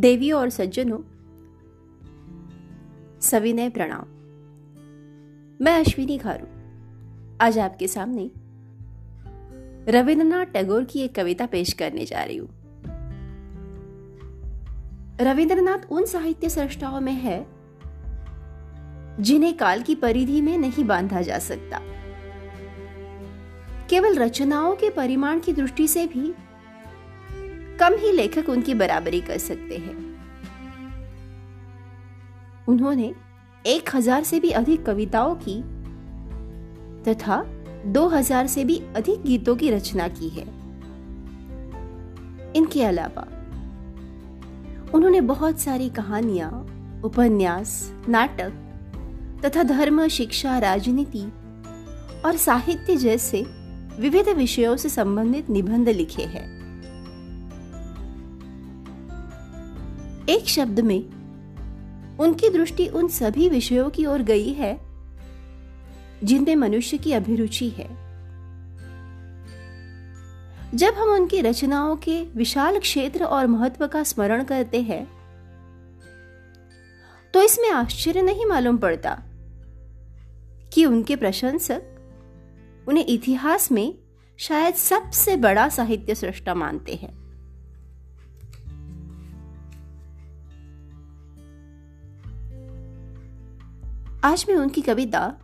देवियों 0.00 0.40
और 0.40 0.50
सज्जनों 0.50 0.98
सविनय 3.20 3.68
प्रणाम। 3.68 4.04
मैं 5.64 5.80
अश्विनी 5.80 6.18
खारू। 6.18 6.46
आज 7.40 7.58
आपके 7.58 7.88
सामने 7.88 8.30
रविंद्रनाथ 9.92 10.46
टैगोर 10.46 10.84
की 10.84 11.00
एक 11.00 11.14
कविता 11.14 11.46
पेश 11.46 11.72
करने 11.72 12.04
जा 12.04 12.24
रही 12.24 12.36
हूँ। 12.36 12.48
रविंद्रनाथ 15.20 15.78
उन 15.90 16.06
साहित्य 16.06 16.48
सृष्टाओं 16.48 17.00
में 17.00 17.12
है, 17.12 17.46
जिन्हें 19.22 19.56
काल 19.56 19.82
की 19.82 19.94
परिधि 19.94 20.40
में 20.40 20.58
नहीं 20.58 20.84
बांधा 20.84 21.22
जा 21.22 21.38
सकता। 21.38 21.80
केवल 23.90 24.18
रचनाओं 24.18 24.76
के 24.76 24.90
परिमाण 24.90 25.40
की 25.40 25.52
दृष्टि 25.52 25.88
से 25.88 26.06
भी 26.06 26.34
कम 27.80 27.94
ही 27.94 28.12
लेखक 28.12 28.48
उनकी 28.48 28.74
बराबरी 28.74 29.20
कर 29.20 29.38
सकते 29.38 29.76
हैं। 29.76 29.99
उन्होंने 32.70 33.12
एक 33.64 33.90
हज़ार 33.94 34.24
से 34.24 34.40
भी 34.40 34.50
अधिक 34.50 34.84
कविताओं 34.84 35.34
की 35.38 35.60
तथा 37.04 37.42
दो 37.86 38.06
हज़ार 38.08 38.46
से 38.46 38.64
भी 38.64 38.80
अधिक 38.96 39.22
गीतों 39.22 39.56
की 39.56 39.70
रचना 39.70 40.08
की 40.08 40.28
है। 40.28 40.44
इनके 42.56 42.82
अलावा 42.84 43.26
उन्होंने 44.94 45.20
बहुत 45.20 45.60
सारी 45.60 45.88
कहानियाँ, 45.88 46.50
उपन्यास, 47.04 47.92
नाटक 48.08 48.52
तथा 49.44 49.62
धर्म, 49.62 50.06
शिक्षा, 50.08 50.58
राजनीति 50.58 51.24
और 52.24 52.36
साहित्य 52.36 52.96
जैसे 52.96 53.44
विविध 54.00 54.28
विषयों 54.28 54.76
से 54.76 54.88
संबंधित 54.88 55.50
निबंध 55.50 55.88
लिखे 55.88 56.22
हैं। 56.24 56.48
एक 60.28 60.48
शब्द 60.48 60.80
में 60.80 61.19
उनकी 62.20 62.48
दृष्टि 62.50 62.86
उन 62.86 63.08
सभी 63.08 63.48
विषयों 63.48 63.90
की 63.90 64.06
ओर 64.06 64.22
गई 64.22 64.52
है, 64.52 64.78
जिनमें 66.24 66.56
मनुष्य 66.56 66.98
की 66.98 67.12
अभिरुचि 67.12 67.68
है। 67.68 67.88
जब 70.74 70.94
हम 70.94 71.10
उनकी 71.10 71.40
रचनाओं 71.40 71.96
के 71.96 72.20
विशाल 72.36 72.78
क्षेत्र 72.78 73.24
और 73.24 73.46
महत्व 73.46 73.86
का 73.86 74.02
स्मरण 74.02 74.44
करते 74.44 74.80
हैं 74.82 75.06
तो 77.34 77.42
इसमें 77.42 77.70
आश्चर्य 77.70 78.22
नहीं 78.22 78.46
मालूम 78.46 78.78
पड़ता 78.78 79.16
कि 80.72 80.84
उनके 80.84 81.16
प्रशंसक 81.16 81.82
उन्हें 82.88 83.04
इतिहास 83.06 83.70
में 83.72 83.94
शायद 84.38 84.74
सबसे 84.74 85.36
बड़ा 85.36 85.68
साहित्य 85.68 86.14
सृष्टा 86.14 86.54
मानते 86.54 86.94
हैं। 86.94 87.19
आज 94.24 94.46
मैं 94.48 94.56
उनकी 94.56 94.80
कविता 94.80 95.38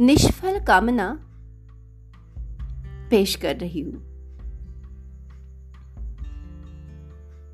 निष्फल 0.00 0.64
कामना 0.64 1.20
पेश 3.10 3.36
कर 3.36 3.56
रही 3.56 3.80
हूँ। 3.80 3.94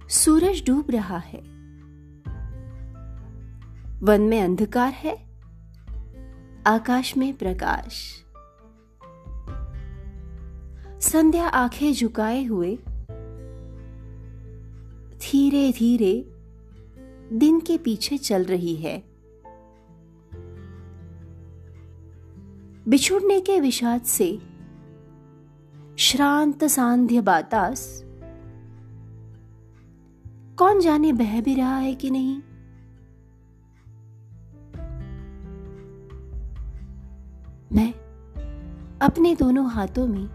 सूरज 0.08 0.66
डूब 0.66 0.90
रहा 0.90 1.18
है। 1.18 1.40
वन 4.00 4.20
में 4.20 4.42
अंधकार 4.42 4.92
है, 4.92 5.14
आकाश 6.66 7.16
में 7.16 7.36
प्रकाश। 7.36 8.24
संध्या 11.00 11.48
आँखें 11.48 11.92
झुकाए 11.92 12.44
हुए 12.44 12.76
धीरे 15.18 15.72
धीरे 15.72 16.30
दिन 17.32 17.60
के 17.60 17.78
पीछे 17.78 18.18
चल 18.18 18.44
रही 18.44 18.76
है। 18.76 19.07
बिछुड़ने 22.88 23.40
के 23.40 23.60
विषाद 23.60 24.02
से। 24.02 24.38
श्रांत 25.98 26.64
सांध्य 26.64 27.20
बातास। 27.20 28.04
कौन 30.58 30.80
जाने 30.80 31.12
बह 31.12 31.40
भी 31.40 31.54
रहा 31.54 31.76
है 31.76 31.94
कि 31.94 32.10
नहीं? 32.10 32.36
मैं 37.72 37.94
अपने 38.98 39.34
दोनों 39.34 39.70
हाथों 39.70 40.06
में 40.06 40.28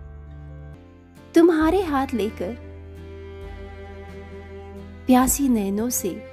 तुम्हारे 1.36 1.82
हाथ 1.84 2.08
लेकर 2.14 2.56
प्यासी 5.08 5.50
नैनों 5.50 5.90
से 5.90 6.24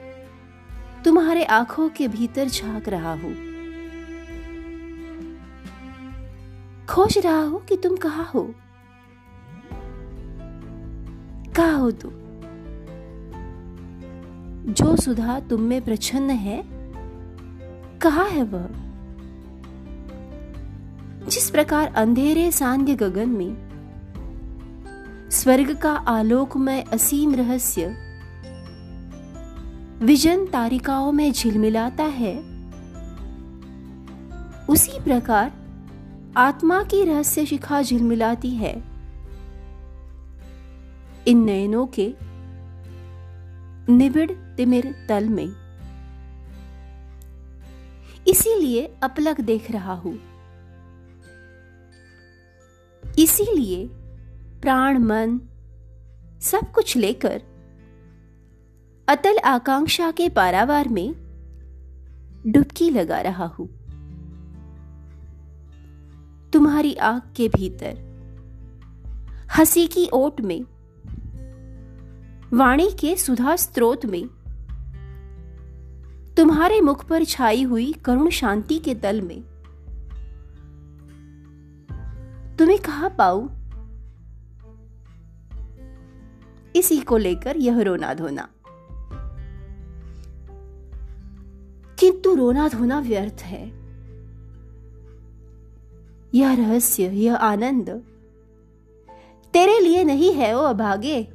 तुम्हारे 1.04 1.44
आँखों 1.44 1.88
के 1.88 2.09
भीतर 2.09 2.48
झाँक 2.48 2.88
रहा 2.88 3.12
हूँ। 3.12 3.50
खोज 6.91 7.19
रहा 7.19 7.43
हो 7.43 7.59
कि 7.59 7.77
तुम 7.77 7.97
कहा 7.97 8.23
हो। 8.23 8.55
कहा 11.56 11.73
हो 11.73 11.91
तुम? 11.91 12.11
जो 14.73 14.97
सुधा 14.97 15.41
तुम 15.41 15.61
में 15.61 15.83
प्रछन्न 15.83 16.31
है, 16.31 16.65
कहा 17.99 18.25
है 18.25 18.43
वह? 18.43 18.69
जिस 21.27 21.51
प्रकार 21.51 21.95
अंधेरे 21.95 22.51
सांध्य 22.51 22.95
गगन 22.95 23.28
में, 23.28 23.71
स्वर्ग 25.31 25.77
का 25.77 25.93
आलोकमय 25.93 26.81
असीम 26.81 27.34
रहस्य, 27.34 27.87
विजन 30.03 30.47
तारिकाओं 30.47 31.12
में 31.12 31.33
झिलमिलाता 31.33 32.05
है, 32.05 32.39
उसी 34.69 35.01
प्रकार 35.01 35.59
आत्मा 36.36 36.82
की 36.82 37.04
रहस्य 37.04 37.46
शिखा 37.46 37.82
झिलमिलाती 37.82 38.50
है। 38.50 38.82
इन 41.28 41.38
नयनों 41.44 41.86
के 41.86 42.14
निबिड़ 43.92 44.30
तिमिर 44.30 45.06
तल 45.08 45.28
में। 45.28 45.52
इसीलिए 48.28 48.94
अपलक 49.02 49.41
देख 49.41 49.70
रहा 49.70 49.92
हूँ। 49.92 50.18
इसीलिए 53.18 53.88
प्राण, 54.62 54.98
मन, 54.98 55.41
सब 56.41 56.72
कुछ 56.72 56.97
लेकर 56.97 57.42
अतल 59.08 59.38
आकांक्षा 59.38 60.10
के 60.10 60.28
पारावार 60.28 60.88
में 60.88 61.14
डुबकी 62.47 62.91
लगा 62.91 63.20
रहा 63.20 63.47
हूँ। 63.47 63.79
तुम्हारी 66.53 66.94
आँख 66.94 67.22
के 67.37 67.49
भीतर। 67.49 68.11
हँसी 69.59 69.87
की 69.87 70.11
ओट 70.12 70.41
में, 70.41 70.62
वाणी 72.53 72.91
के 72.91 73.16
सुधा 73.16 73.56
स्त्रोत 73.56 74.06
में, 74.06 74.27
तुम्हारे 76.37 76.81
मुख 76.81 77.05
पर 77.05 77.25
छाई 77.25 77.62
हुई 77.62 77.93
करुण 77.93 78.31
शांति 78.31 78.78
के 78.78 78.94
तल 78.94 79.21
में। 79.21 79.43
तुम्हें 82.56 82.78
कहा 82.78 83.09
पाऊ? 83.09 83.49
इसी 86.77 87.00
को 87.00 87.16
लेकर 87.16 87.56
यह 87.56 87.81
रोना 87.81 88.15
धोना। 88.15 88.49
किंतु 91.99 92.34
रोना 92.34 92.69
धोना 92.69 93.00
व्यर्थ 93.00 93.43
है। 93.43 93.81
यह 96.34 96.54
रहस्य, 96.54 97.09
यह 97.09 97.36
आनंद। 97.36 97.91
तेरे 99.53 99.80
लिए 99.80 100.04
नहीं 100.04 100.34
है 100.34 100.54
ओ 100.54 100.62
अभागे। 100.62 101.28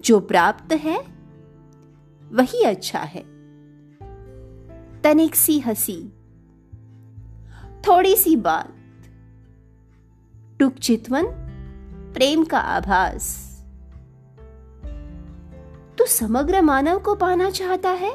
जो 0.00 0.20
प्राप्त 0.20 0.72
है, 0.72 1.04
वही 2.32 2.62
अच्छा 2.62 2.98
है। 2.98 3.22
तनिक 5.00 5.34
सी 5.34 5.60
हँसी। 5.60 6.12
थोड़ी 7.88 8.16
सी 8.16 8.36
बात। 8.36 8.74
टुक 10.58 10.74
चितवन, 10.74 11.24
प्रेम 12.14 12.44
का 12.44 12.58
आभास। 12.58 13.54
तू 15.98 16.06
समग्र 16.06 16.62
मानव 16.62 16.98
को 16.98 17.14
पाना 17.14 17.50
चाहता 17.50 17.90
है? 17.90 18.12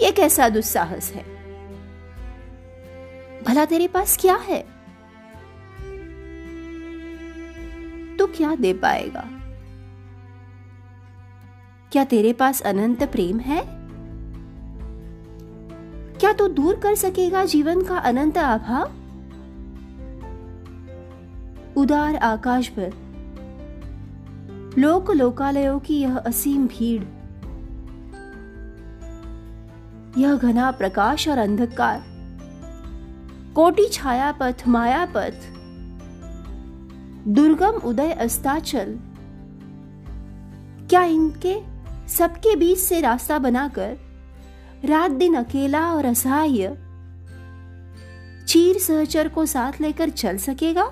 यह 0.00 0.10
कैसा 0.10 0.48
दुस्साहस 0.48 1.12
है? 1.12 1.35
भला 3.46 3.64
तेरे 3.64 3.88
पास 3.88 4.16
क्या 4.20 4.36
है? 4.36 4.66
तो 8.16 8.26
क्या 8.26 8.54
दे 8.54 8.72
पाएगा? 8.72 9.24
क्या 11.92 12.04
तेरे 12.04 12.32
पास 12.32 12.60
अनंत 12.60 13.02
प्रेम 13.02 13.38
है? 13.38 13.76
क्या 16.18 16.32
तू 16.32 16.48
तो 16.48 16.54
दूर 16.54 16.76
कर 16.76 16.94
सकेगा 16.94 17.44
जीवन 17.44 17.82
का 17.82 17.98
अनंत 17.98 18.38
अभाव 18.38 18.92
उदार 21.76 22.16
आकाश 22.16 22.68
पर 22.68 22.90
लोक 24.78 25.10
लोकालयों 25.10 25.80
की 25.80 26.00
यह 26.00 26.18
असीम 26.18 26.66
भीड़, 26.66 27.02
यह 30.20 30.34
घना 30.34 30.70
प्रकाश 30.70 31.28
और 31.28 31.38
अंधकार 31.38 32.15
कोटि 33.56 33.88
छाया 33.92 34.32
पथ 34.32 34.62
माया 34.68 35.04
पथ 35.06 35.44
दुर्गम 37.28 37.76
उदय 37.84 38.10
अस्ताचल। 38.12 38.96
क्या 40.90 41.02
इनके 41.02 41.54
सबके 42.08 42.56
बीच 42.56 42.78
से 42.78 43.00
रास्ता 43.00 43.38
बनाकर 43.38 43.96
रात 44.84 45.10
दिन 45.10 45.34
अकेला 45.34 45.80
और 45.92 46.04
असहाय 46.04 46.76
चीर 48.48 48.78
सहचर 48.78 49.28
को 49.28 49.46
साथ 49.46 49.80
लेकर 49.80 50.10
चल 50.10 50.36
सकेगा? 50.38 50.90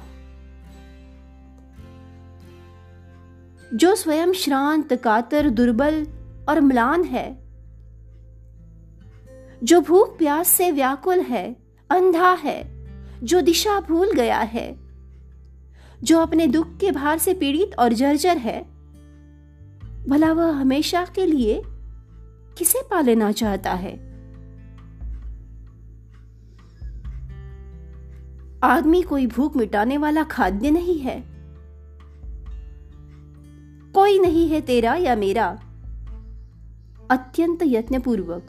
जो 3.74 3.94
स्वयं 3.94 4.32
श्रांत, 4.32 4.92
कातर, 4.92 5.50
दुर्बल 5.50 6.06
और 6.48 6.60
म्लान 6.60 7.04
है, 7.04 7.26
जो 9.64 9.80
भूख 9.80 10.18
प्यास 10.18 10.48
से 10.48 10.70
व्याकुल 10.70 11.20
है 11.20 11.63
अंधा 11.94 12.32
है, 12.32 12.86
जो 13.22 13.40
दिशा 13.40 13.80
भूल 13.80 14.12
गया 14.12 14.38
है, 14.38 14.76
जो 16.02 16.18
अपने 16.18 16.46
दुख 16.46 16.76
के 16.76 16.90
भार 16.90 17.18
से 17.18 17.34
पीड़ित 17.34 17.70
और 17.78 17.92
जर्जर 17.92 18.36
है, 18.36 18.62
भला 20.08 20.32
वह 20.32 20.52
हमेशा 20.52 21.06
के 21.14 21.26
लिए 21.26 21.62
किसे 22.58 22.78
पा 22.90 23.00
लेना 23.00 23.32
चाहता 23.32 23.72
है? 23.72 24.14
आदमी 28.62 29.02
कोई 29.02 29.26
भूख 29.26 29.56
मिटाने 29.56 29.98
वाला 29.98 30.22
खाद्य 30.22 30.70
नहीं 30.70 30.98
है। 30.98 31.20
कोई 33.92 34.18
नहीं 34.18 34.48
है 34.48 34.60
तेरा 34.60 34.94
या 34.94 35.16
मेरा। 35.16 35.58
अत्यंत 37.10 37.58
यत्नपूर्वक, 37.62 38.46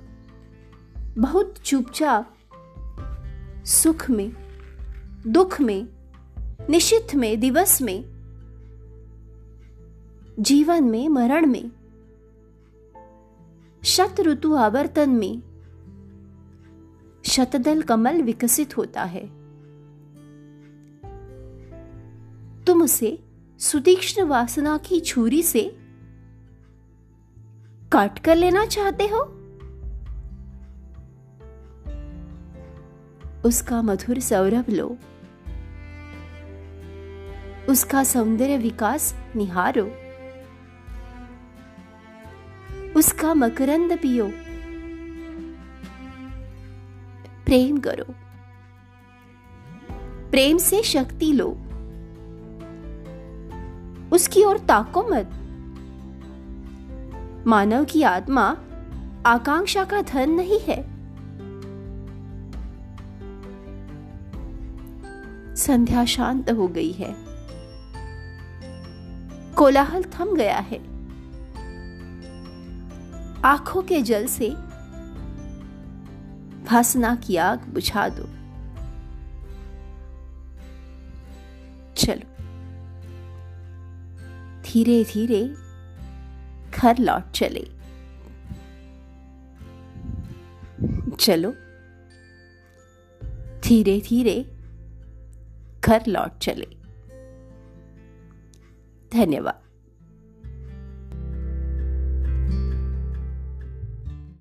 बहुत 1.17 1.55
चुपचाप 1.65 2.34
सुख 3.65 4.09
में, 4.09 4.31
दुख 5.27 5.61
में 5.61 5.87
निशित 6.69 7.15
में, 7.15 7.39
दिवस 7.39 7.81
में, 7.81 8.03
जीवन 10.39 10.83
में, 10.83 11.09
मरण 11.09 11.45
में, 11.45 11.71
शत 13.83 14.15
ऋतु 14.19 14.55
आवर्तन 14.55 15.09
में, 15.09 15.41
शतदल 17.25 17.81
कमल 17.81 18.21
विकसित 18.21 18.77
होता 18.77 19.03
है। 19.03 19.27
तुम 22.65 22.81
उसे 22.81 23.23
सुतीक्ष्ण 23.59 24.23
वासना 24.23 24.77
की 24.77 24.99
छुरी 24.99 25.43
से 25.43 25.77
काट 27.91 28.19
कर 28.19 28.35
लेना 28.35 28.65
चाहते 28.65 29.03
हो? 29.03 29.34
उसका 33.45 33.81
मधुर 33.81 34.19
सौरभ 34.19 34.65
लो। 34.69 34.97
उसका 37.69 38.03
सौंदर्य 38.03 38.57
विकास 38.57 39.15
निहारो। 39.35 39.91
उसका 42.99 43.33
मकरंद 43.33 43.99
पियो। 43.99 44.31
प्रेम 47.45 47.77
करो। 47.77 48.13
प्रेम 50.31 50.57
से 50.57 50.83
शक्ति 50.83 51.33
लो। 51.33 51.57
उसकी 54.11 54.43
ओर 54.43 54.57
ताको 54.57 55.03
मत। 55.03 55.29
मानव 57.47 57.85
की 57.85 58.03
आत्मा 58.03 58.57
आकांक्षा 59.25 59.83
का 59.83 60.01
धन 60.01 60.29
नहीं 60.29 60.59
है। 60.59 60.94
संध्या 65.67 66.05
शांत 66.05 66.49
हो 66.49 66.67
गई 66.67 66.91
है। 66.91 67.15
कोलाहल 69.53 70.03
थम 70.03 70.35
गया 70.35 70.59
है। 70.59 70.77
आँखों 73.41 73.81
के 73.81 74.01
जल 74.01 74.27
से 74.27 74.49
भासना 76.65 77.15
की 77.15 77.35
आग 77.35 77.59
बुझा 77.59 78.09
दो। 78.09 78.23
चलो। 81.95 82.45
धीरे 84.61 85.03
धीरे 85.03 85.53
घर 86.77 86.97
लौट 86.97 87.31
चले। 87.31 87.71
चलो। 91.15 91.51
धीरे 93.61 93.99
धीरे 93.99 94.54
घर 95.85 96.03
लौट 96.07 96.37
चले। 96.37 96.65
धन्यवाद। 99.13 99.64